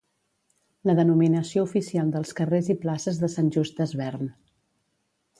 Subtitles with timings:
[0.89, 4.25] La denominació oficial dels carrers i places de Sant Just Desvern